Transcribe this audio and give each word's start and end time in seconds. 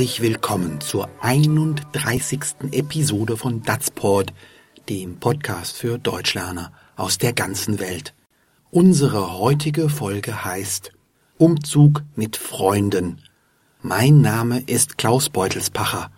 herzlich 0.00 0.22
willkommen 0.22 0.80
zur 0.80 1.10
31. 1.20 2.40
Episode 2.72 3.36
von 3.36 3.62
Datsport, 3.62 4.32
dem 4.88 5.20
Podcast 5.20 5.76
für 5.76 5.98
Deutschlerner 5.98 6.72
aus 6.96 7.18
der 7.18 7.34
ganzen 7.34 7.78
Welt. 7.80 8.14
Unsere 8.70 9.38
heutige 9.38 9.90
Folge 9.90 10.42
heißt 10.42 10.92
Umzug 11.36 12.02
mit 12.16 12.38
Freunden. 12.38 13.20
Mein 13.82 14.22
Name 14.22 14.60
ist 14.60 14.96
Klaus 14.96 15.28
Beutelspacher. 15.28 16.10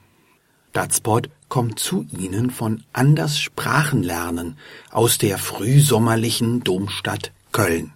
Datsport 0.72 1.28
kommt 1.48 1.80
zu 1.80 2.06
Ihnen 2.16 2.52
von 2.52 2.84
Anders 2.92 3.40
Sprachenlernen 3.40 4.58
aus 4.92 5.18
der 5.18 5.38
frühsommerlichen 5.38 6.62
Domstadt 6.62 7.32
Köln. 7.50 7.92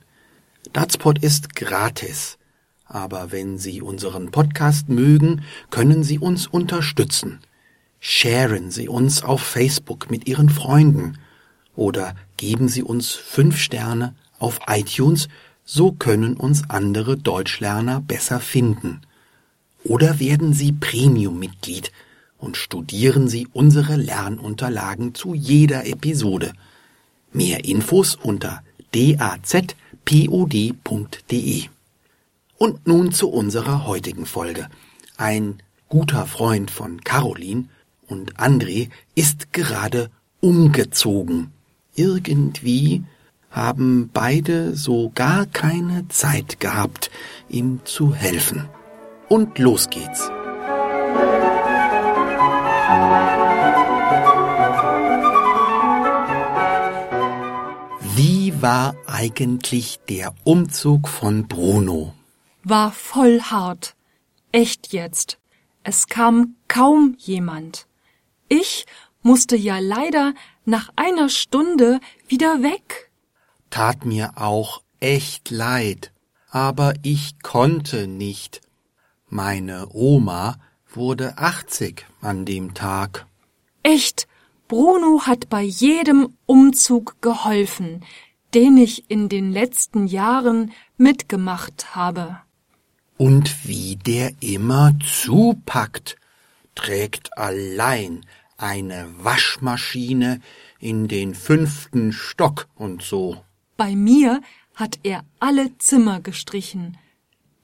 Datsport 0.73 1.23
ist 1.23 1.55
gratis. 1.55 2.36
Aber 2.87 3.33
wenn 3.33 3.59
Sie 3.59 3.83
unseren 3.83 4.31
Podcast 4.31 4.89
mögen, 4.89 5.43
können 5.71 6.03
Sie 6.03 6.19
uns 6.19 6.47
unterstützen. 6.47 7.41
Sharen 7.99 8.71
Sie 8.71 8.89
uns 8.89 9.23
auf 9.23 9.43
Facebook 9.43 10.11
mit 10.11 10.29
Ihren 10.29 10.49
Freunden 10.49 11.19
oder 11.75 12.15
geben 12.37 12.69
Sie 12.69 12.83
uns 12.83 13.13
fünf 13.13 13.59
Sterne 13.59 14.15
auf 14.39 14.61
iTunes, 14.69 15.29
so 15.65 15.93
können 15.93 16.35
uns 16.35 16.71
andere 16.71 17.17
Deutschlerner 17.17 18.01
besser 18.01 18.39
finden. 18.39 19.01
Oder 19.83 20.21
werden 20.21 20.53
Sie 20.53 20.73
Premium-Mitglied 20.73 21.91
und 22.39 22.57
studieren 22.57 23.29
Sie 23.29 23.49
unsere 23.53 23.97
Lernunterlagen 23.97 25.15
zu 25.15 25.35
jeder 25.35 25.87
Episode. 25.87 26.53
Mehr 27.33 27.65
Infos 27.65 28.15
unter 28.15 28.63
dazpod.de. 28.95 29.77
Und 32.59 32.87
nun 32.87 33.13
zu 33.13 33.29
unserer 33.29 33.87
heutigen 33.87 34.27
Folge. 34.27 34.69
Ein 35.17 35.63
guter 35.89 36.27
Freund 36.27 36.71
von 36.71 37.03
Caroline 37.03 37.69
und 38.09 38.37
André 38.37 38.89
ist 39.15 39.53
gerade 39.53 40.11
umgezogen. 40.41 41.53
Irgendwie 41.95 43.05
haben 43.51 44.11
beide 44.13 44.75
so 44.75 45.11
gar 45.15 45.47
keine 45.47 46.09
Zeit 46.09 46.61
gehabt, 46.61 47.11
ihm 47.49 47.81
zu 47.85 48.15
helfen. 48.15 48.69
Und 49.29 49.59
los 49.59 49.89
geht's. 49.91 50.31
Wie 58.15 58.63
war 58.63 58.95
eigentlich 59.07 60.01
der 60.09 60.35
Umzug 60.45 61.09
von 61.09 61.49
Bruno? 61.49 62.16
War 62.69 62.91
voll 62.91 63.41
hart. 63.43 63.95
Echt 64.51 64.93
jetzt. 64.93 65.39
Es 65.85 66.09
kam 66.09 66.57
kaum 66.67 67.15
jemand. 67.19 67.87
Ich 68.49 68.87
musste 69.23 69.57
ja 69.57 69.79
leider 69.79 70.35
nach 70.65 70.91
einer 70.97 71.29
Stunde 71.29 72.01
wieder 72.27 72.63
weg. 72.63 73.11
Tat 73.71 74.05
mir 74.05 74.33
auch 74.35 74.83
echt 74.99 75.51
leid, 75.51 76.13
aber 76.51 76.95
ich 77.03 77.41
konnte 77.41 78.09
nicht. 78.09 78.61
Meine 79.29 79.89
Oma 79.93 80.59
wurde 80.93 81.39
achtzig 81.39 82.07
an 82.21 82.45
dem 82.45 82.75
Tag. 82.75 83.27
Echt, 83.85 84.27
Bruno 84.67 85.23
hat 85.27 85.49
bei 85.49 85.63
jedem 85.63 86.37
Umzug 86.47 87.23
geholfen, 87.23 88.05
den 88.55 88.77
ich 88.77 89.09
in 89.09 89.29
den 89.29 89.53
letzten 89.53 90.09
Jahren 90.09 90.73
mitgemacht 90.97 91.95
habe. 91.95 92.41
Und 93.17 93.67
wie 93.67 93.97
der 93.97 94.33
immer 94.41 94.93
zupackt, 95.01 96.17
trägt 96.75 97.37
allein 97.39 98.25
eine 98.59 99.09
Waschmaschine 99.19 100.41
in 100.79 101.09
den 101.09 101.35
fünften 101.35 102.13
Stock 102.13 102.69
und 102.75 103.03
so. 103.03 103.43
Bei 103.77 103.95
mir 103.97 104.41
hat 104.75 104.99
er 105.03 105.25
alle 105.41 105.77
Zimmer 105.79 106.21
gestrichen. 106.21 106.99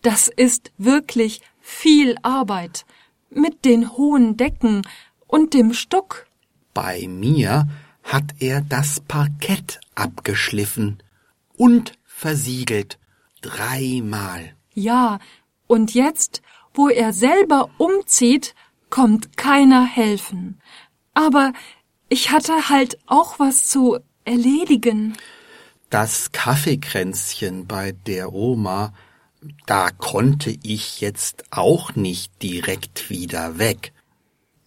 Das 0.03 0.29
ist 0.29 0.73
wirklich 0.79 1.43
viel 1.61 2.17
Arbeit 2.23 2.85
mit 3.31 3.65
den 3.65 3.93
hohen 3.97 4.37
Decken 4.37 4.83
und 5.27 5.55
dem 5.55 5.73
Stuck. 5.73 6.27
Bei 6.75 7.07
mir 7.07 7.69
hat 8.03 8.35
er 8.41 8.63
das 8.63 9.01
Parkett 9.01 9.81
abgeschliffen 9.95 11.03
und 11.57 11.93
versiegelt 12.05 12.99
dreimal. 13.43 14.55
Ja, 14.75 15.19
und 15.73 15.95
jetzt, 15.95 16.43
wo 16.75 16.91
er 16.91 17.15
selber 17.15 17.71
umzieht, 17.79 18.55
kommt 18.91 19.39
keiner 19.39 19.87
helfen. 19.87 20.61
Aber 21.15 21.55
ich 22.11 22.31
hatte 22.31 22.69
halt 22.69 22.99
auch 23.07 23.39
was 23.39 23.69
zu 23.69 23.99
erledigen. 24.27 25.17
Das 25.89 26.31
Kaffeekränzchen 26.33 27.67
bei 27.67 27.93
der 27.93 28.35
Oma, 28.35 28.93
da 29.65 29.89
konnte 29.89 30.55
ich 30.63 31.01
jetzt 31.01 31.45
auch 31.51 31.95
nicht 31.95 32.43
direkt 32.43 33.09
wieder 33.09 33.57
weg. 33.57 33.95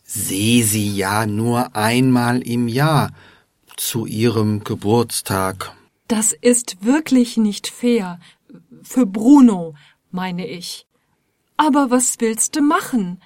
Seh 0.03 0.63
sie 0.63 0.95
ja 0.95 1.27
nur 1.27 1.75
einmal 1.75 2.41
im 2.41 2.67
Jahr 2.67 3.11
zu 3.77 4.07
ihrem 4.07 4.63
Geburtstag. 4.63 5.71
Das 6.07 6.33
ist 6.33 6.83
wirklich 6.83 7.37
nicht 7.37 7.67
fair. 7.67 8.19
Für 8.81 9.05
Bruno, 9.05 9.75
meine 10.09 10.47
ich. 10.47 10.87
Aber 11.57 11.89
was 11.89 12.15
willst 12.19 12.55
du 12.55 12.61
machen? 12.61 13.21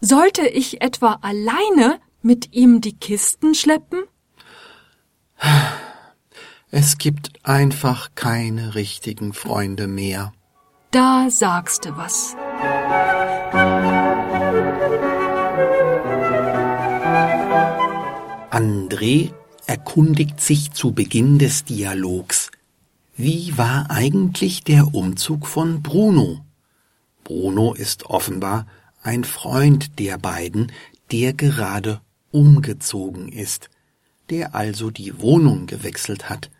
Sollte 0.00 0.46
ich 0.46 0.80
etwa 0.80 1.18
alleine 1.22 2.00
mit 2.22 2.52
ihm 2.54 2.80
die 2.80 2.96
Kisten 2.96 3.54
schleppen? 3.54 4.04
Es 6.70 6.98
gibt 6.98 7.32
einfach 7.44 8.10
keine 8.14 8.74
richtigen 8.74 9.32
Freunde 9.32 9.86
mehr. 9.86 10.32
Da 10.90 11.28
sagst 11.30 11.84
du 11.84 11.96
was. 11.96 12.36
André 18.50 19.32
erkundigt 19.66 20.40
sich 20.40 20.72
zu 20.72 20.92
Beginn 20.92 21.38
des 21.38 21.64
Dialogs. 21.64 22.50
Wie 23.16 23.56
war 23.58 23.90
eigentlich 23.90 24.64
der 24.64 24.94
Umzug 24.94 25.46
von 25.46 25.82
Bruno? 25.82 26.44
Bruno 27.24 27.74
ist 27.74 28.06
offenbar 28.06 28.66
ein 29.02 29.24
Freund 29.24 29.98
der 29.98 30.18
beiden, 30.18 30.72
der 31.10 31.32
gerade 31.32 32.00
umgezogen 32.30 33.28
ist, 33.28 33.70
der 34.30 34.54
also 34.54 34.90
die 34.90 35.20
Wohnung 35.20 35.66
gewechselt 35.66 36.30
hat. 36.30 36.50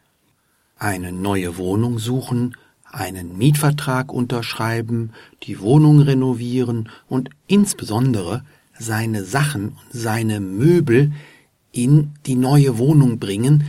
Eine 0.79 1.13
neue 1.13 1.57
Wohnung 1.57 1.99
suchen, 1.99 2.57
einen 2.85 3.37
Mietvertrag 3.37 4.13
unterschreiben, 4.13 5.13
die 5.43 5.61
Wohnung 5.61 6.01
renovieren 6.01 6.89
und 7.09 7.31
insbesondere 7.47 8.45
seine 8.79 9.25
Sachen 9.25 9.69
und 9.69 9.79
seine 9.93 10.41
Möbel 10.41 11.13
in 11.73 12.13
die 12.27 12.37
neue 12.37 12.79
Wohnung 12.79 13.19
bringen, 13.19 13.65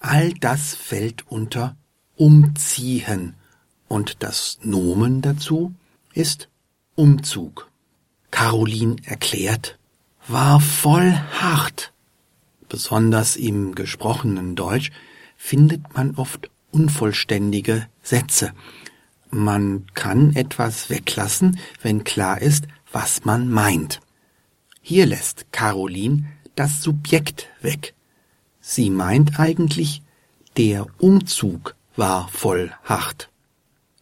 all 0.00 0.32
das 0.34 0.74
fällt 0.74 1.24
unter 1.30 1.76
Umziehen. 2.16 3.34
Und 3.88 4.22
das 4.22 4.58
Nomen 4.62 5.22
dazu 5.22 5.74
ist 6.16 6.48
Umzug. 6.94 7.70
Caroline 8.30 8.96
erklärt, 9.04 9.78
war 10.26 10.60
voll 10.60 11.12
hart. 11.12 11.92
Besonders 12.68 13.36
im 13.36 13.74
gesprochenen 13.74 14.56
Deutsch 14.56 14.90
findet 15.36 15.94
man 15.94 16.16
oft 16.16 16.50
unvollständige 16.72 17.86
Sätze. 18.02 18.52
Man 19.30 19.86
kann 19.94 20.34
etwas 20.34 20.90
weglassen, 20.90 21.58
wenn 21.82 22.04
klar 22.04 22.40
ist, 22.40 22.66
was 22.90 23.24
man 23.24 23.50
meint. 23.50 24.00
Hier 24.80 25.06
lässt 25.06 25.52
Caroline 25.52 26.26
das 26.54 26.82
Subjekt 26.82 27.48
weg. 27.60 27.94
Sie 28.60 28.90
meint 28.90 29.38
eigentlich, 29.38 30.02
der 30.56 30.86
Umzug 30.98 31.74
war 31.94 32.28
voll 32.28 32.72
hart. 32.84 33.30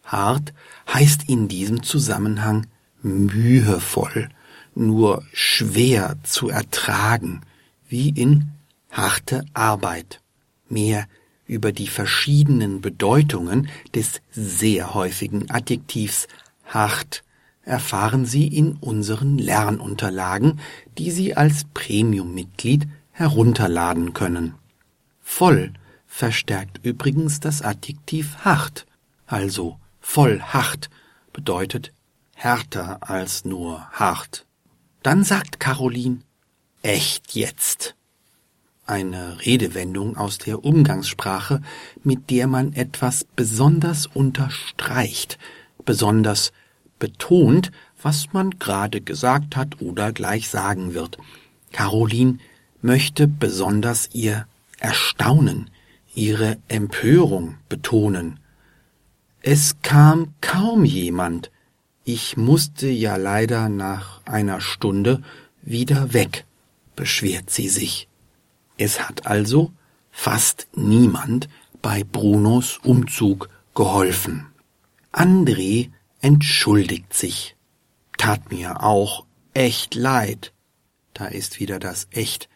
Hart 0.05 0.53
heißt 0.91 1.27
in 1.27 1.47
diesem 1.47 1.83
Zusammenhang 1.83 2.67
mühevoll, 3.01 4.29
nur 4.73 5.23
schwer 5.33 6.17
zu 6.23 6.49
ertragen, 6.49 7.41
wie 7.87 8.09
in 8.09 8.51
harte 8.91 9.45
Arbeit. 9.53 10.21
Mehr 10.69 11.07
über 11.47 11.71
die 11.71 11.87
verschiedenen 11.87 12.81
Bedeutungen 12.81 13.69
des 13.93 14.21
sehr 14.31 14.93
häufigen 14.93 15.49
Adjektivs 15.51 16.27
hart 16.65 17.23
erfahren 17.65 18.25
Sie 18.25 18.47
in 18.47 18.73
unseren 18.73 19.37
Lernunterlagen, 19.37 20.59
die 20.97 21.11
Sie 21.11 21.35
als 21.35 21.65
Premium-Mitglied 21.73 22.87
herunterladen 23.11 24.13
können. 24.13 24.53
Voll 25.21 25.73
verstärkt 26.05 26.79
übrigens 26.83 27.39
das 27.39 27.61
Adjektiv 27.61 28.37
hart, 28.37 28.85
also 29.25 29.79
Voll 30.07 30.39
hart 30.39 30.89
bedeutet 31.33 31.91
härter 32.35 33.09
als 33.09 33.43
nur 33.43 33.81
hart. 33.91 34.45
Dann 35.03 35.25
sagt 35.25 35.59
Caroline, 35.59 36.19
echt 36.83 37.35
jetzt. 37.35 37.95
Eine 38.85 39.41
Redewendung 39.45 40.15
aus 40.15 40.37
der 40.37 40.63
Umgangssprache, 40.63 41.61
mit 42.03 42.29
der 42.29 42.47
man 42.47 42.71
etwas 42.71 43.25
besonders 43.35 44.05
unterstreicht, 44.05 45.37
besonders 45.83 46.53
betont, 46.97 47.71
was 48.01 48.31
man 48.31 48.51
gerade 48.51 49.01
gesagt 49.01 49.57
hat 49.57 49.81
oder 49.81 50.13
gleich 50.13 50.47
sagen 50.47 50.93
wird. 50.93 51.17
Caroline 51.73 52.37
möchte 52.81 53.27
besonders 53.27 54.11
ihr 54.13 54.47
Erstaunen, 54.79 55.71
ihre 56.13 56.57
Empörung 56.69 57.57
betonen. 57.67 58.39
Es 59.47 59.79
kam 59.83 60.33
kaum 60.41 60.85
jemand. 60.85 61.51
Ich 62.03 62.35
musste 62.35 62.87
ja 62.87 63.15
leider 63.15 63.69
nach 63.69 64.25
einer 64.25 64.59
Stunde 64.59 65.21
wieder 65.61 66.13
weg, 66.13 66.45
beschwert 66.95 67.51
sie 67.51 67.69
sich. 67.69 68.07
Es 68.79 69.07
hat 69.07 69.27
also 69.27 69.71
fast 70.09 70.67
niemand 70.73 71.47
bei 71.83 72.03
Brunos 72.03 72.79
Umzug 72.79 73.49
geholfen. 73.75 74.47
André 75.11 75.91
entschuldigt 76.21 77.13
sich. 77.13 77.55
Tat 78.17 78.51
mir 78.51 78.81
auch 78.81 79.27
echt 79.53 79.93
leid. 79.93 80.53
Da 81.13 81.27
ist 81.27 81.59
wieder 81.59 81.77
das 81.77 82.07
echt, 82.09 82.49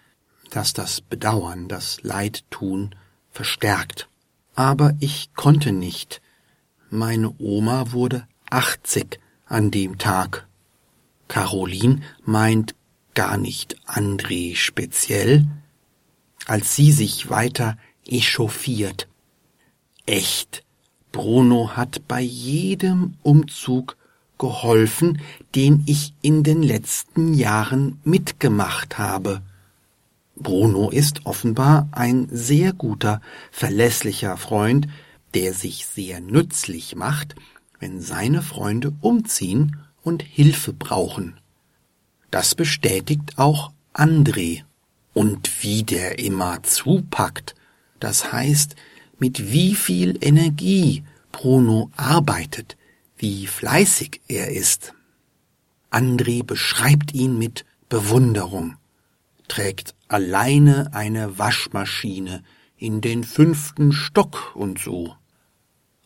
das 0.49 0.73
das 0.73 1.01
Bedauern, 1.01 1.67
das 1.67 1.99
Leidtun 2.01 2.95
verstärkt. 3.29 4.09
Aber 4.55 4.95
ich 4.99 5.35
konnte 5.35 5.71
nicht. 5.71 6.19
Meine 6.91 7.35
Oma 7.39 7.91
wurde 7.91 8.27
achtzig 8.49 9.19
an 9.45 9.69
dem 9.69 9.99
Tag. 9.99 10.47
Caroline 11.27 12.01
meint 12.23 12.73
gar 13.13 13.37
nicht 13.37 13.77
André 13.85 14.55
speziell, 14.55 15.45
als 16.47 16.75
sie 16.75 16.91
sich 16.91 17.29
weiter 17.29 17.77
echauffiert. 18.07 19.07
Echt, 20.07 20.63
Bruno 21.11 21.75
hat 21.75 22.07
bei 22.07 22.21
jedem 22.21 23.13
Umzug 23.21 23.95
geholfen, 24.39 25.21
den 25.53 25.83
ich 25.85 26.15
in 26.21 26.41
den 26.41 26.63
letzten 26.63 27.35
Jahren 27.35 27.99
mitgemacht 28.03 28.97
habe. 28.97 29.43
Bruno 30.35 30.89
ist 30.89 31.25
offenbar 31.25 31.87
ein 31.91 32.29
sehr 32.31 32.73
guter, 32.73 33.21
verlässlicher 33.51 34.37
Freund, 34.37 34.87
der 35.33 35.53
sich 35.53 35.85
sehr 35.85 36.21
nützlich 36.21 36.95
macht, 36.95 37.35
wenn 37.79 38.01
seine 38.01 38.41
Freunde 38.41 38.93
umziehen 39.01 39.77
und 40.01 40.21
Hilfe 40.23 40.73
brauchen. 40.73 41.39
Das 42.31 42.55
bestätigt 42.55 43.37
auch 43.37 43.71
André. 43.93 44.63
Und 45.13 45.63
wie 45.63 45.83
der 45.83 46.19
immer 46.19 46.61
zupackt, 46.63 47.55
das 47.99 48.31
heißt, 48.31 48.75
mit 49.17 49.51
wie 49.51 49.75
viel 49.75 50.17
Energie 50.21 51.03
Bruno 51.31 51.91
arbeitet, 51.97 52.77
wie 53.17 53.47
fleißig 53.47 54.21
er 54.27 54.51
ist. 54.51 54.93
André 55.91 56.43
beschreibt 56.43 57.13
ihn 57.13 57.37
mit 57.37 57.65
Bewunderung, 57.89 58.77
trägt 59.47 59.95
alleine 60.07 60.93
eine 60.93 61.37
Waschmaschine 61.37 62.43
in 62.77 63.01
den 63.01 63.23
fünften 63.23 63.91
Stock 63.91 64.55
und 64.55 64.79
so. 64.79 65.15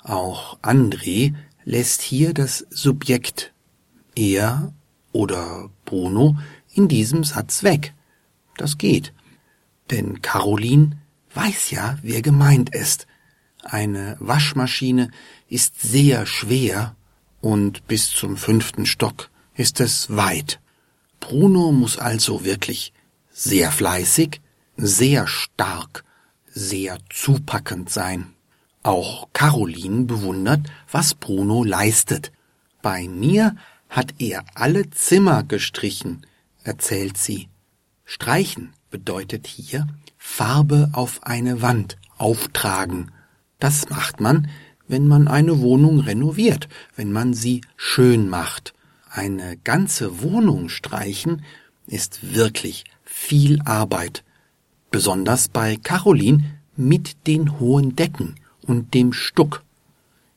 Auch 0.03 0.59
André 0.61 1.33
lässt 1.63 2.01
hier 2.01 2.33
das 2.33 2.65
Subjekt 2.69 3.53
er 4.15 4.73
oder 5.11 5.69
Bruno 5.85 6.37
in 6.73 6.87
diesem 6.87 7.23
Satz 7.23 7.63
weg. 7.63 7.93
Das 8.57 8.77
geht. 8.77 9.13
Denn 9.91 10.21
Caroline 10.21 10.99
weiß 11.33 11.71
ja, 11.71 11.97
wer 12.01 12.21
gemeint 12.21 12.75
ist. 12.75 13.07
Eine 13.63 14.17
Waschmaschine 14.19 15.09
ist 15.47 15.81
sehr 15.81 16.25
schwer 16.25 16.95
und 17.41 17.87
bis 17.87 18.09
zum 18.09 18.35
fünften 18.35 18.85
Stock 18.85 19.29
ist 19.55 19.79
es 19.79 20.15
weit. 20.15 20.59
Bruno 21.19 21.71
muss 21.71 21.97
also 21.97 22.43
wirklich 22.43 22.91
sehr 23.31 23.71
fleißig, 23.71 24.41
sehr 24.75 25.27
stark, 25.27 26.03
sehr 26.47 26.97
zupackend 27.09 27.89
sein. 27.89 28.33
Auch 28.83 29.29
Caroline 29.31 30.03
bewundert, 30.03 30.69
was 30.91 31.15
Bruno 31.15 31.63
leistet. 31.63 32.33
Bei 32.81 33.07
mir 33.07 33.55
hat 33.87 34.15
er 34.19 34.43
alle 34.55 34.89
Zimmer 34.89 35.43
gestrichen, 35.43 36.25
erzählt 36.63 37.17
sie. 37.17 37.47
Streichen 38.03 38.73
bedeutet 38.91 39.47
hier 39.47 39.87
Farbe 40.17 40.89
auf 40.91 41.23
eine 41.23 41.61
Wand 41.61 41.97
auftragen. 42.17 43.11
Das 43.57 43.89
macht 43.89 44.19
man, 44.19 44.49
wenn 44.85 45.07
man 45.07 45.29
eine 45.29 45.59
Wohnung 45.61 46.01
renoviert, 46.01 46.67
wenn 46.97 47.13
man 47.13 47.33
sie 47.33 47.61
schön 47.77 48.27
macht. 48.27 48.73
Eine 49.09 49.55
ganze 49.63 50.21
Wohnung 50.21 50.67
streichen 50.67 51.43
ist 51.87 52.33
wirklich 52.35 52.83
viel 53.05 53.61
Arbeit. 53.61 54.25
Besonders 54.91 55.47
bei 55.47 55.77
Caroline 55.77 56.43
mit 56.75 57.27
den 57.27 57.59
hohen 57.59 57.95
Decken 57.95 58.35
und 58.63 58.93
dem 58.93 59.13
Stuck. 59.13 59.63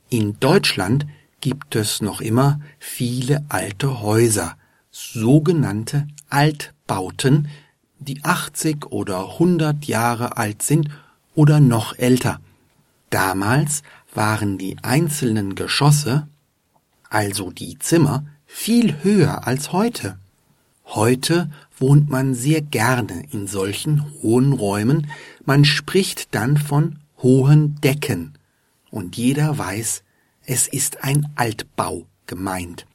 In 0.09 0.39
Deutschland 0.41 1.07
gibt 1.41 1.77
es 1.77 2.01
noch 2.01 2.21
immer 2.21 2.61
viele 2.79 3.45
alte 3.49 4.01
Häuser, 4.01 4.57
sogenannte 4.91 6.07
Altbauten, 6.31 7.49
die 7.99 8.25
80 8.25 8.87
oder 8.87 9.33
100 9.33 9.85
Jahre 9.85 10.37
alt 10.37 10.63
sind 10.63 10.89
oder 11.35 11.61
noch 11.61 11.99
älter. 11.99 12.41
Damals 13.11 13.83
waren 14.15 14.59
die 14.59 14.77
einzelnen 14.83 15.55
Geschosse, 15.55 16.27
also 17.11 17.51
die 17.51 17.79
Zimmer, 17.79 18.25
viel 18.47 19.03
höher 19.03 19.47
als 19.47 19.73
heute. 19.73 20.19
Heute 20.87 21.51
wohnt 21.79 22.09
man 22.11 22.35
sehr 22.35 22.63
gerne 22.63 23.25
in 23.31 23.47
solchen 23.47 24.05
hohen 24.23 24.53
Räumen, 24.53 25.09
man 25.45 25.65
spricht 25.65 26.35
dann 26.35 26.57
von 26.57 26.99
hohen 27.23 27.81
Decken, 27.81 28.35
und 28.91 29.17
jeder 29.17 29.59
weiß, 29.59 30.03
es 30.45 30.69
ist 30.69 31.03
ein 31.03 31.29
Altbau 31.35 32.07
gemeint. 32.27 32.87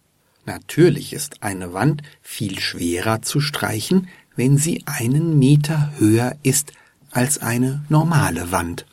Natürlich 0.46 1.14
ist 1.14 1.44
eine 1.44 1.74
Wand 1.74 2.02
viel 2.22 2.60
schwerer 2.60 3.22
zu 3.22 3.42
streichen, 3.42 4.08
wenn 4.36 4.58
sie 4.58 4.84
einen 4.86 5.38
Meter 5.38 5.92
höher 5.98 6.36
ist 6.44 6.74
als 7.12 7.40
eine 7.40 7.84
normale 7.90 8.52
Wand. 8.52 8.86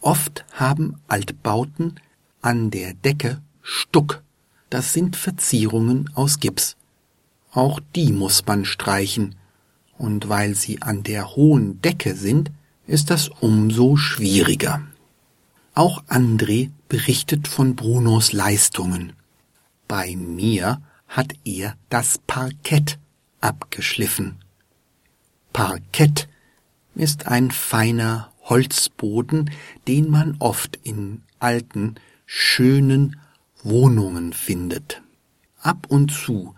Oft 0.00 0.44
haben 0.52 1.00
Altbauten 1.08 1.98
an 2.42 2.70
der 2.70 2.92
Decke 2.92 3.40
Stuck, 3.62 4.22
das 4.68 4.92
sind 4.92 5.16
Verzierungen 5.16 6.10
aus 6.14 6.40
Gips. 6.40 6.76
Auch 7.52 7.80
die 7.94 8.12
muss 8.12 8.44
man 8.46 8.66
streichen, 8.66 9.34
und 9.96 10.28
weil 10.28 10.54
sie 10.54 10.82
an 10.82 11.02
der 11.02 11.34
hohen 11.36 11.80
Decke 11.80 12.14
sind, 12.14 12.50
ist 12.86 13.10
das 13.10 13.28
umso 13.28 13.96
schwieriger. 13.96 14.82
Auch 15.74 16.04
André 16.04 16.70
berichtet 16.88 17.48
von 17.48 17.74
Brunos 17.74 18.32
Leistungen. 18.32 19.12
Bei 19.88 20.14
mir 20.16 20.80
hat 21.08 21.34
er 21.44 21.76
das 21.88 22.18
Parkett 22.26 22.98
abgeschliffen. 23.40 24.36
Parkett 25.52 26.28
ist 26.94 27.26
ein 27.26 27.50
feiner 27.50 28.32
Holzboden, 28.42 29.50
den 29.88 30.10
man 30.10 30.36
oft 30.38 30.78
in 30.82 31.22
alten, 31.38 31.96
schönen 32.26 33.16
Wohnungen 33.62 34.32
findet. 34.32 35.02
Ab 35.60 35.86
und 35.88 36.12
zu, 36.12 36.54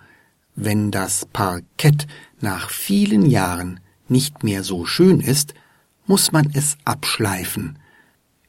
wenn 0.54 0.90
das 0.90 1.26
Parkett 1.26 2.06
nach 2.40 2.71
vielen 2.71 3.26
Jahren 3.26 3.80
nicht 4.09 4.42
mehr 4.42 4.62
so 4.62 4.85
schön 4.85 5.21
ist, 5.21 5.54
muss 6.06 6.32
man 6.32 6.50
es 6.54 6.76
abschleifen. 6.84 7.78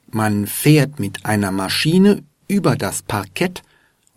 Man 0.09 0.47
fährt 0.47 0.99
mit 0.99 1.25
einer 1.25 1.51
Maschine 1.51 2.23
über 2.47 2.75
das 2.75 3.01
Parkett 3.01 3.63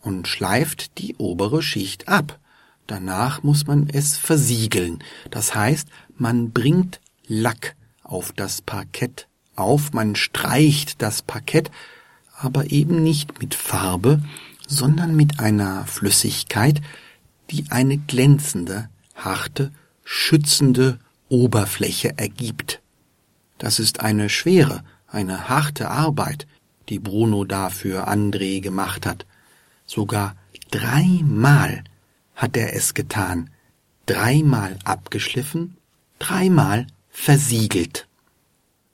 und 0.02 0.28
schleift 0.28 0.98
die 0.98 1.16
obere 1.16 1.62
Schicht 1.62 2.08
ab. 2.08 2.38
Danach 2.86 3.42
muss 3.42 3.66
man 3.66 3.88
es 3.88 4.16
versiegeln. 4.16 5.02
Das 5.30 5.54
heißt, 5.54 5.88
man 6.16 6.50
bringt 6.50 7.00
Lack 7.26 7.76
auf 8.02 8.32
das 8.32 8.60
Parkett 8.60 9.28
auf, 9.54 9.92
man 9.92 10.16
streicht 10.16 11.00
das 11.02 11.22
Parkett, 11.22 11.70
aber 12.36 12.70
eben 12.70 13.02
nicht 13.02 13.40
mit 13.40 13.54
Farbe, 13.54 14.20
sondern 14.66 15.14
mit 15.14 15.38
einer 15.38 15.86
Flüssigkeit, 15.86 16.80
die 17.50 17.66
eine 17.70 17.98
glänzende, 17.98 18.88
harte, 19.14 19.70
schützende 20.04 20.98
Oberfläche 21.28 22.16
ergibt. 22.16 22.79
Das 23.60 23.78
ist 23.78 24.00
eine 24.00 24.30
schwere, 24.30 24.82
eine 25.06 25.50
harte 25.50 25.90
Arbeit, 25.90 26.46
die 26.88 26.98
Bruno 26.98 27.44
da 27.44 27.68
für 27.68 28.08
André 28.08 28.62
gemacht 28.62 29.04
hat. 29.04 29.26
Sogar 29.84 30.34
dreimal 30.70 31.84
hat 32.34 32.56
er 32.56 32.74
es 32.74 32.94
getan, 32.94 33.50
dreimal 34.06 34.78
abgeschliffen, 34.84 35.76
dreimal 36.18 36.86
versiegelt. 37.10 38.08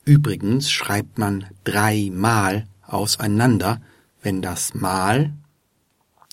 Übrigens 0.04 0.68
schreibt 0.72 1.16
man 1.16 1.46
dreimal 1.62 2.66
auseinander, 2.82 3.80
wenn 4.20 4.42
das 4.42 4.74
Mal 4.74 5.32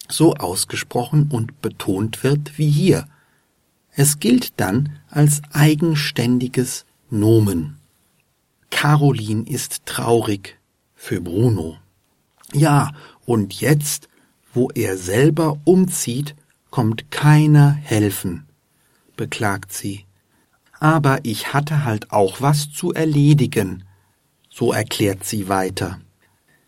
so 0.09 0.33
ausgesprochen 0.33 1.29
und 1.31 1.61
betont 1.61 2.23
wird 2.23 2.57
wie 2.57 2.69
hier. 2.69 3.07
Es 3.91 4.19
gilt 4.19 4.59
dann 4.59 4.97
als 5.11 5.43
eigenständiges 5.51 6.85
Nomen. 7.11 7.77
Caroline 8.73 9.47
ist 9.47 9.85
traurig 9.85 10.57
für 10.95 11.21
Bruno. 11.21 11.77
Ja, 12.53 12.91
und 13.25 13.61
jetzt, 13.61 14.09
wo 14.51 14.69
er 14.71 14.97
selber 14.97 15.59
umzieht, 15.63 16.35
kommt 16.69 17.11
keiner 17.11 17.71
helfen, 17.71 18.45
beklagt 19.15 19.71
sie. 19.71 20.05
Aber 20.79 21.19
ich 21.23 21.53
hatte 21.53 21.85
halt 21.85 22.11
auch 22.11 22.41
was 22.41 22.71
zu 22.71 22.91
erledigen, 22.91 23.85
so 24.49 24.73
erklärt 24.73 25.23
sie 25.23 25.47
weiter. 25.47 26.01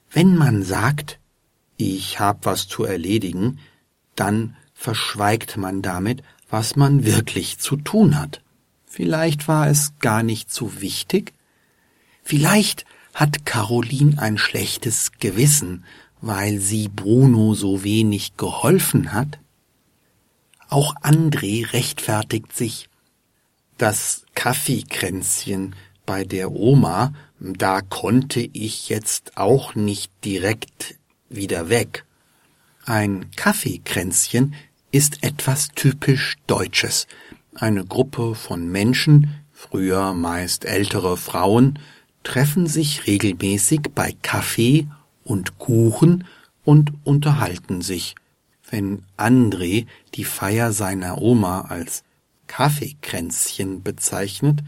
Wenn 0.09 0.37
man 0.37 0.63
sagt, 0.63 1.19
ich 1.75 2.19
hab 2.19 2.45
was 2.45 2.67
zu 2.67 2.85
erledigen, 2.85 3.59
dann 4.15 4.55
verschweigt 4.73 5.57
man 5.57 5.81
damit, 5.81 6.21
was 6.49 6.75
man 6.75 7.03
wirklich 7.03 7.57
zu 7.57 7.75
tun 7.75 8.17
hat. 8.17 8.41
Vielleicht 8.85 9.47
war 9.47 9.67
es 9.67 9.93
gar 9.99 10.23
nicht 10.23 10.53
so 10.53 10.79
wichtig. 10.81 11.33
Vielleicht 12.27 12.85
hat 13.13 13.45
Caroline 13.45 14.19
ein 14.19 14.39
schlechtes 14.39 15.11
Gewissen, 15.19 15.85
weil 16.21 16.59
sie 16.59 16.87
Bruno 16.87 17.53
so 17.53 17.83
wenig 17.83 18.35
geholfen 18.35 19.13
hat. 19.13 19.37
Auch 20.67 20.95
André 21.03 21.71
rechtfertigt 21.71 22.51
sich. 22.51 22.89
Das 23.77 24.25
Kaffeekränzchen 24.33 25.75
bei 26.07 26.23
der 26.23 26.51
Oma, 26.51 27.13
da 27.39 27.81
konnte 27.81 28.39
ich 28.39 28.89
jetzt 28.89 29.37
auch 29.37 29.75
nicht 29.75 30.11
direkt 30.25 30.95
wieder 31.29 31.69
weg. 31.69 32.05
Ein 32.85 33.29
Kaffeekränzchen 33.35 34.55
ist 34.89 35.23
etwas 35.23 35.67
typisch 35.75 36.37
Deutsches. 36.47 37.05
Eine 37.53 37.85
Gruppe 37.85 38.33
von 38.33 38.67
Menschen, 38.67 39.45
früher 39.53 40.13
meist 40.15 40.65
ältere 40.65 41.17
Frauen, 41.17 41.77
treffen 42.25 42.67
sich 42.67 43.07
regelmäßig 43.07 43.91
bei 43.95 44.13
Kaffee 44.21 44.87
und 45.23 45.57
Kuchen 45.59 46.25
und 46.65 46.91
unterhalten 47.05 47.81
sich. 47.81 48.15
Wenn 48.69 49.03
André 49.15 49.85
die 50.15 50.25
Feier 50.25 50.73
seiner 50.73 51.21
Oma 51.21 51.61
als 51.61 52.03
Kaffeekränzchen 52.47 53.83
bezeichnet, 53.83 54.63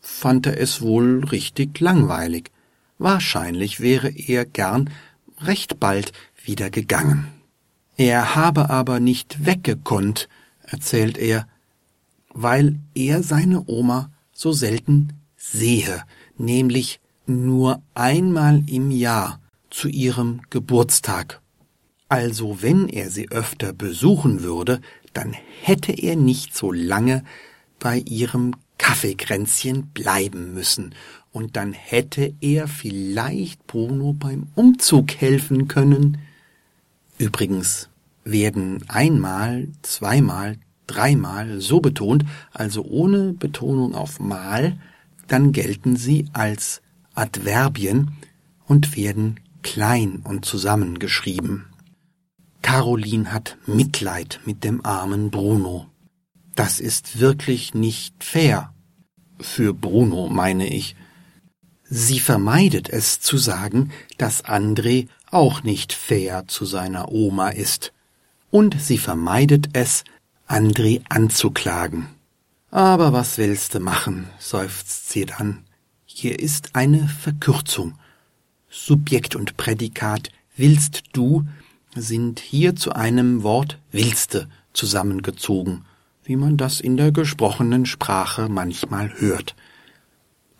fand 0.00 0.46
er 0.46 0.60
es 0.60 0.82
wohl 0.82 1.24
richtig 1.24 1.80
langweilig. 1.80 2.52
Wahrscheinlich 2.98 3.80
wäre 3.80 4.10
er 4.10 4.44
gern 4.44 4.90
recht 5.38 5.80
bald 5.80 6.12
wieder 6.44 6.70
gegangen. 6.70 7.28
Er 7.96 8.34
habe 8.34 8.70
aber 8.70 9.00
nicht 9.00 9.46
weggekonnt, 9.46 10.28
erzählt 10.62 11.16
er, 11.18 11.48
weil 12.28 12.78
er 12.94 13.22
seine 13.22 13.64
Oma 13.66 14.10
so 14.32 14.52
selten 14.52 15.14
sehe, 15.36 16.04
nämlich 16.40 17.00
nur 17.26 17.82
einmal 17.94 18.62
im 18.66 18.90
Jahr 18.90 19.40
zu 19.70 19.88
ihrem 19.88 20.40
Geburtstag. 20.50 21.40
Also 22.08 22.62
wenn 22.62 22.88
er 22.88 23.10
sie 23.10 23.30
öfter 23.30 23.72
besuchen 23.72 24.42
würde, 24.42 24.80
dann 25.12 25.34
hätte 25.62 25.92
er 25.92 26.16
nicht 26.16 26.56
so 26.56 26.72
lange 26.72 27.24
bei 27.78 27.98
ihrem 27.98 28.54
Kaffeekränzchen 28.78 29.88
bleiben 29.88 30.54
müssen, 30.54 30.94
und 31.32 31.56
dann 31.56 31.72
hätte 31.72 32.34
er 32.40 32.66
vielleicht 32.66 33.66
Bruno 33.68 34.12
beim 34.12 34.48
Umzug 34.56 35.12
helfen 35.14 35.68
können. 35.68 36.18
Übrigens 37.18 37.88
werden 38.24 38.84
einmal, 38.88 39.68
zweimal, 39.82 40.58
dreimal 40.88 41.60
so 41.60 41.80
betont, 41.80 42.24
also 42.52 42.82
ohne 42.84 43.32
Betonung 43.32 43.94
auf 43.94 44.18
mal, 44.18 44.76
dann 45.30 45.52
gelten 45.52 45.94
sie 45.94 46.26
als 46.32 46.82
Adverbien 47.14 48.16
und 48.66 48.96
werden 48.96 49.38
klein 49.62 50.22
und 50.24 50.44
zusammengeschrieben. 50.44 51.66
Caroline 52.62 53.32
hat 53.32 53.56
Mitleid 53.66 54.40
mit 54.44 54.64
dem 54.64 54.84
armen 54.84 55.30
Bruno. 55.30 55.86
Das 56.56 56.80
ist 56.80 57.20
wirklich 57.20 57.74
nicht 57.74 58.24
fair. 58.24 58.74
Für 59.38 59.72
Bruno 59.72 60.28
meine 60.28 60.68
ich. 60.68 60.96
Sie 61.84 62.20
vermeidet 62.20 62.88
es 62.88 63.20
zu 63.20 63.38
sagen, 63.38 63.92
dass 64.18 64.44
André 64.44 65.08
auch 65.30 65.62
nicht 65.62 65.92
fair 65.92 66.48
zu 66.48 66.64
seiner 66.64 67.10
Oma 67.12 67.50
ist. 67.50 67.92
Und 68.50 68.80
sie 68.80 68.98
vermeidet 68.98 69.70
es, 69.74 70.02
André 70.48 71.02
anzuklagen. 71.08 72.08
Aber 72.70 73.12
was 73.12 73.36
willst 73.38 73.74
du 73.74 73.80
machen, 73.80 74.28
seufzt 74.38 75.10
sie 75.10 75.26
dann. 75.26 75.64
Hier 76.04 76.38
ist 76.38 76.76
eine 76.76 77.08
Verkürzung. 77.08 77.94
Subjekt 78.68 79.34
und 79.34 79.56
Prädikat 79.56 80.30
willst 80.56 81.02
du 81.12 81.46
sind 81.94 82.38
hier 82.38 82.76
zu 82.76 82.92
einem 82.92 83.42
Wort 83.42 83.78
willste 83.90 84.48
zusammengezogen, 84.72 85.84
wie 86.24 86.36
man 86.36 86.56
das 86.56 86.80
in 86.80 86.96
der 86.96 87.10
gesprochenen 87.10 87.86
Sprache 87.86 88.48
manchmal 88.48 89.12
hört. 89.18 89.56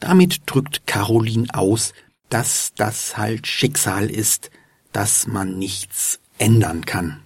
Damit 0.00 0.42
drückt 0.46 0.86
Caroline 0.86 1.46
aus, 1.52 1.92
dass 2.28 2.72
das 2.74 3.16
halt 3.16 3.46
Schicksal 3.46 4.10
ist, 4.10 4.50
dass 4.92 5.26
man 5.26 5.58
nichts 5.58 6.18
ändern 6.38 6.84
kann. 6.84 7.20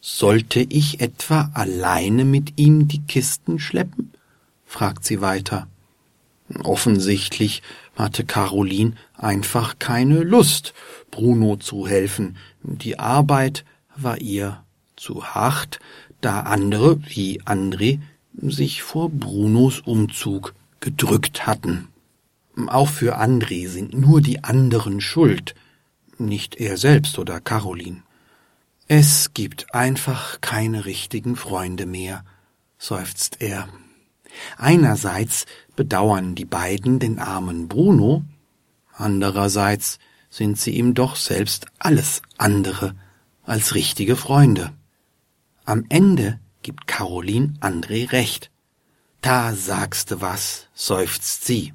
Sollte 0.00 0.60
ich 0.60 1.00
etwa 1.00 1.50
alleine 1.54 2.24
mit 2.24 2.58
ihm 2.58 2.88
die 2.88 3.02
Kisten 3.02 3.58
schleppen? 3.58 4.13
Fragt 4.74 5.04
sie 5.04 5.20
weiter. 5.20 5.68
Offensichtlich 6.64 7.62
hatte 7.94 8.24
Caroline 8.24 8.94
einfach 9.16 9.78
keine 9.78 10.24
Lust, 10.24 10.74
Bruno 11.12 11.54
zu 11.54 11.86
helfen. 11.86 12.36
Die 12.64 12.98
Arbeit 12.98 13.64
war 13.96 14.18
ihr 14.18 14.64
zu 14.96 15.26
hart, 15.26 15.78
da 16.20 16.40
andere, 16.40 16.98
wie 17.06 17.40
André, 17.42 18.00
sich 18.32 18.82
vor 18.82 19.10
Brunos 19.10 19.78
Umzug 19.78 20.54
gedrückt 20.80 21.46
hatten. 21.46 21.86
Auch 22.66 22.88
für 22.88 23.20
André 23.20 23.68
sind 23.68 23.94
nur 23.94 24.20
die 24.20 24.42
anderen 24.42 25.00
schuld, 25.00 25.54
nicht 26.18 26.56
er 26.56 26.78
selbst 26.78 27.20
oder 27.20 27.40
Caroline. 27.40 28.02
Es 28.88 29.34
gibt 29.34 29.72
einfach 29.72 30.40
keine 30.40 30.84
richtigen 30.84 31.36
Freunde 31.36 31.86
mehr, 31.86 32.24
seufzt 32.76 33.36
er. 33.38 33.68
Einerseits 34.56 35.46
bedauern 35.76 36.34
die 36.34 36.44
beiden 36.44 36.98
den 36.98 37.18
armen 37.18 37.68
Bruno, 37.68 38.24
andererseits 38.92 39.98
sind 40.30 40.58
sie 40.58 40.72
ihm 40.72 40.94
doch 40.94 41.16
selbst 41.16 41.66
alles 41.78 42.22
andere 42.38 42.94
als 43.44 43.74
richtige 43.74 44.16
Freunde. 44.16 44.72
Am 45.64 45.84
Ende 45.88 46.40
gibt 46.62 46.86
Caroline 46.86 47.54
André 47.60 48.12
recht. 48.12 48.50
Da 49.20 49.54
sagste 49.54 50.20
was, 50.20 50.68
seufzt 50.74 51.44
sie 51.44 51.72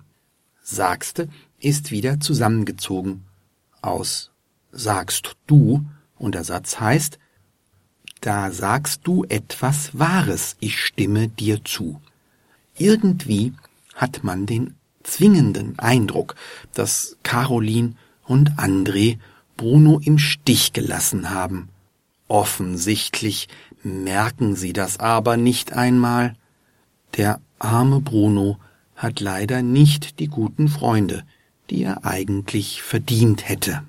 sagste, 0.62 1.30
ist 1.60 1.92
wieder 1.92 2.20
zusammengezogen 2.20 3.25
aus 3.82 4.32
sagst 4.72 5.36
du 5.48 5.86
und 6.18 6.36
der 6.36 6.44
Satz 6.44 6.80
heißt, 6.80 7.18
da 8.22 8.51
sagst 8.51 9.01
du 9.06 9.24
etwas 9.24 9.98
Wahres, 9.98 10.58
ich 10.60 10.80
stimme 10.80 11.30
dir 11.30 11.63
zu. 11.63 12.01
Irgendwie 12.80 13.54
hat 13.94 14.24
man 14.24 14.46
den 14.46 14.76
zwingenden 15.04 15.78
Eindruck, 15.78 16.36
dass 16.74 17.18
Caroline 17.24 17.94
und 18.26 18.52
André 18.54 19.20
Bruno 19.58 20.00
im 20.04 20.18
Stich 20.18 20.72
gelassen 20.72 21.30
haben. 21.30 21.70
Offensichtlich 22.30 23.50
merken 23.84 24.56
sie 24.56 24.72
das 24.72 25.00
aber 25.00 25.36
nicht 25.36 25.74
einmal. 25.74 26.36
Der 27.18 27.42
arme 27.60 28.00
Bruno 28.00 28.58
hat 28.96 29.20
leider 29.20 29.62
nicht 29.62 30.20
die 30.20 30.28
guten 30.28 30.70
Freunde, 30.70 31.24
die 31.70 31.84
er 31.84 32.06
eigentlich 32.06 32.82
verdient 32.82 33.50
hätte. 33.50 33.84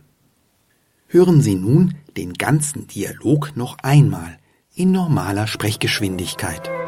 Hören 1.07 1.43
Sie 1.43 1.55
nun 1.55 1.95
den 2.17 2.35
ganzen 2.35 2.87
Dialog 2.87 3.57
noch 3.57 3.79
einmal 3.83 4.39
in 4.75 4.93
normaler 4.93 5.47
Sprechgeschwindigkeit. 5.47 6.80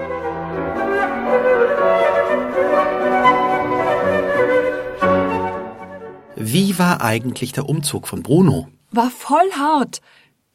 Wie 6.45 6.77
war 6.77 7.03
eigentlich 7.03 7.53
der 7.53 7.69
Umzug 7.69 8.09
von 8.09 8.25
Bruno? 8.25 8.67
War 8.91 9.11
voll 9.11 9.49
hart. 9.57 10.01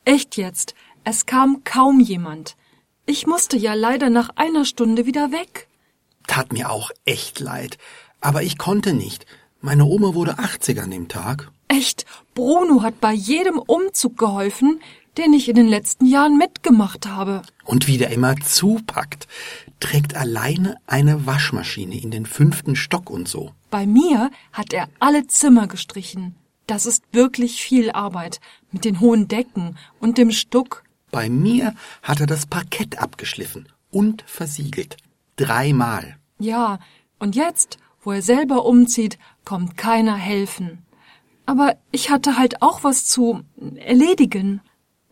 Echt 0.03 0.35
jetzt. 0.35 0.75
Es 1.05 1.25
kam 1.25 1.63
kaum 1.63 2.01
jemand. 2.01 2.57
Ich 3.05 3.25
musste 3.25 3.55
ja 3.55 3.73
leider 3.73 4.09
nach 4.09 4.31
einer 4.35 4.65
Stunde 4.65 5.05
wieder 5.05 5.31
weg. 5.31 5.69
Tat 6.27 6.51
mir 6.51 6.71
auch 6.71 6.91
echt 7.05 7.39
leid. 7.39 7.77
Aber 8.19 8.43
ich 8.43 8.57
konnte 8.57 8.91
nicht. 8.91 9.25
Meine 9.61 9.85
Oma 9.85 10.13
wurde 10.13 10.39
80 10.39 10.81
an 10.81 10.91
dem 10.91 11.07
Tag. 11.07 11.49
Echt, 11.69 12.05
Bruno 12.33 12.81
hat 12.81 12.99
bei 12.99 13.13
jedem 13.13 13.57
Umzug 13.57 14.17
geholfen, 14.17 14.81
den 15.17 15.31
ich 15.31 15.47
in 15.47 15.55
den 15.55 15.69
letzten 15.69 16.05
Jahren 16.05 16.37
mitgemacht 16.37 17.07
habe. 17.07 17.43
Und 17.63 17.87
wie 17.87 17.97
der 17.97 18.11
immer 18.11 18.35
zupackt, 18.35 19.29
trägt 19.79 20.17
alleine 20.17 20.75
eine 20.85 21.25
Waschmaschine 21.25 21.97
in 21.97 22.11
den 22.11 22.25
fünften 22.25 22.75
Stock 22.75 23.09
und 23.09 23.29
so. 23.29 23.53
Bei 23.69 23.85
mir 23.85 24.31
hat 24.53 24.73
er 24.73 24.87
alle 24.99 25.27
Zimmer 25.27 25.67
gestrichen. 25.67 26.35
Das 26.67 26.85
ist 26.85 27.03
wirklich 27.11 27.61
viel 27.61 27.91
Arbeit 27.91 28.39
mit 28.71 28.85
den 28.85 28.99
hohen 28.99 29.27
Decken 29.27 29.77
und 29.99 30.17
dem 30.17 30.31
Stuck. 30.31 30.83
Bei 31.11 31.29
mir 31.29 31.73
hat 32.01 32.19
er 32.19 32.27
das 32.27 32.45
Parkett 32.45 32.99
abgeschliffen 32.99 33.69
und 33.89 34.23
versiegelt. 34.27 34.97
Dreimal. 35.37 36.17
Ja, 36.39 36.79
und 37.19 37.35
jetzt, 37.35 37.77
wo 38.01 38.11
er 38.11 38.21
selber 38.21 38.65
umzieht, 38.65 39.17
kommt 39.45 39.77
keiner 39.77 40.15
helfen. 40.15 40.85
Aber 41.45 41.77
ich 41.91 42.09
hatte 42.09 42.37
halt 42.37 42.61
auch 42.61 42.83
was 42.83 43.05
zu 43.05 43.43
erledigen. 43.77 44.61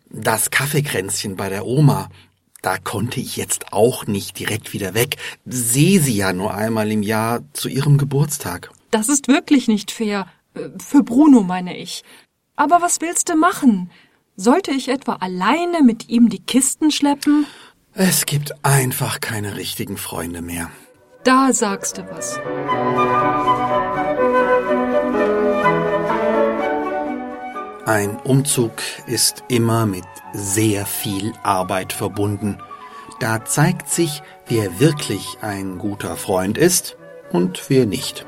Das 0.10 0.52
Kaffeekränzchen 0.52 1.36
bei 1.36 1.50
der 1.50 1.66
Oma, 1.66 2.10
da 2.66 2.78
konnte 2.80 3.20
ich 3.20 3.38
jetzt 3.38 3.74
auch 3.74 4.08
nicht 4.08 4.40
direkt 4.40 4.74
wieder 4.74 4.96
weg. 4.96 5.18
Sehe 5.46 6.00
sie 6.00 6.16
ja 6.16 6.34
nur 6.34 6.56
einmal 6.56 6.92
im 6.92 7.04
Jahr 7.04 7.42
zu 7.54 7.70
ihrem 7.70 8.00
Geburtstag. 8.00 8.72
Das 8.90 9.08
ist 9.08 9.28
wirklich 9.28 9.68
nicht 9.68 9.92
fair. 9.92 10.26
Äh, 10.56 10.70
Für 10.80 11.04
Bruno 11.04 11.42
meine 11.42 11.78
ich. 11.78 12.04
Aber 12.56 12.82
was 12.82 13.02
willst 13.02 13.30
du 13.30 13.36
machen? 13.36 13.92
Sollte 14.36 14.72
ich 14.72 14.90
etwa 14.90 15.18
alleine 15.18 15.84
mit 15.84 16.10
ihm 16.10 16.30
die 16.30 16.40
Kisten 16.42 16.90
schleppen? 16.90 17.46
Es 17.94 18.26
gibt 18.26 18.54
einfach 18.66 19.22
keine 19.22 19.58
richtigen 19.58 19.98
Freunde 19.98 20.42
mehr. 20.42 20.72
Da 21.24 21.54
sagst 21.54 22.00
du 22.00 22.10
was. 22.10 22.40
Ein 27.86 28.18
Umzug 28.24 28.72
ist 29.06 29.44
immer 29.48 29.86
mit 29.86 30.06
sehr 30.34 30.88
viel 30.88 31.34
Arbeit 31.44 31.94
verbunden. 31.94 32.58
Da 33.20 33.46
zeigt 33.46 33.90
sich, 33.90 34.24
wer 34.48 34.80
wirklich 34.80 35.38
ein 35.42 35.78
guter 35.78 36.16
Freund 36.16 36.58
ist 36.58 36.98
und 37.32 37.70
wer 37.70 37.86
nicht. 37.86 38.26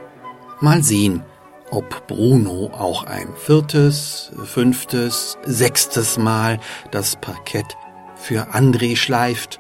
Mal 0.62 0.84
sehen, 0.84 1.24
ob 1.72 2.06
Bruno 2.06 2.70
auch 2.72 3.06
ein 3.06 3.30
viertes, 3.36 4.32
fünftes, 4.46 5.40
sechstes 5.44 6.20
Mal 6.20 6.60
das 6.92 7.16
Parkett 7.16 7.76
für 8.16 8.54
André 8.54 8.96
schleift. 8.96 9.60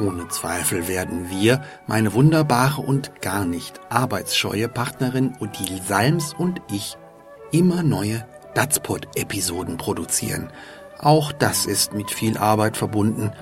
Ohne 0.00 0.26
Zweifel 0.26 0.88
werden 0.88 1.30
wir, 1.30 1.62
meine 1.86 2.14
wunderbare 2.14 2.82
und 2.82 3.22
gar 3.22 3.44
nicht 3.44 3.80
arbeitsscheue 3.90 4.68
Partnerin 4.68 5.36
Odile 5.38 5.80
Salms 5.86 6.34
und 6.34 6.60
ich, 6.68 6.96
immer 7.52 7.84
neue 7.84 8.26
Datspot-Episoden 8.54 9.76
produzieren. 9.76 10.50
Auch 10.98 11.32
das 11.32 11.66
ist 11.66 11.94
mit 11.94 12.10
viel 12.10 12.36
Arbeit 12.36 12.76
verbunden, 12.76 13.32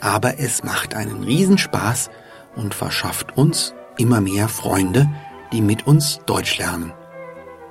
aber 0.00 0.38
es 0.38 0.62
macht 0.62 0.94
einen 0.94 1.24
Riesenspaß 1.24 2.10
und 2.56 2.74
verschafft 2.74 3.36
uns 3.36 3.74
immer 3.96 4.20
mehr 4.20 4.48
Freunde, 4.48 5.08
die 5.52 5.62
mit 5.62 5.86
uns 5.86 6.20
Deutsch 6.26 6.58
lernen. 6.58 6.92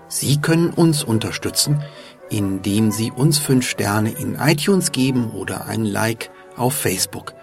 Sie 0.08 0.42
können 0.42 0.70
uns 0.70 1.04
unterstützen, 1.04 1.84
indem 2.30 2.92
Sie 2.92 3.12
uns 3.12 3.38
fünf 3.38 3.70
Sterne 3.70 4.12
in 4.12 4.36
iTunes 4.36 4.92
geben 4.92 5.32
oder 5.32 5.68
ein 5.68 5.86
Like 5.86 6.32
auf 6.56 6.74
Facebook. 6.74 7.34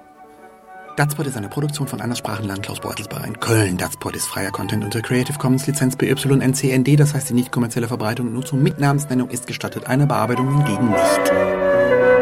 Datspot 0.95 1.27
ist 1.27 1.35
eine 1.35 1.49
Produktion 1.49 1.87
von 1.87 1.99
Anderssprachenland 1.99 2.63
Klaus 2.63 2.79
Beutelsbacher 2.79 3.27
in 3.27 3.37
Köln. 3.41 3.77
Datspot 3.77 4.15
ist 4.15 4.27
freier 4.27 4.51
Content 4.51 4.81
unter 4.81 5.01
Creative 5.01 5.37
Commons 5.37 5.67
Lizenz 5.67 5.97
BY-NCND, 5.97 6.97
das 6.97 7.13
heißt 7.13 7.29
die 7.29 7.33
nicht 7.33 7.51
kommerzielle 7.51 7.89
Verbreitung 7.89 8.27
und 8.27 8.33
Nutzung 8.33 8.63
mit 8.63 8.79
Namensnennung 8.79 9.29
ist 9.29 9.45
gestattet, 9.45 9.87
eine 9.87 10.07
Bearbeitung 10.07 10.55
hingegen 10.55 10.91
nicht. 10.91 12.14